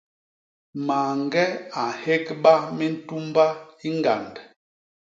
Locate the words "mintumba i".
2.77-3.89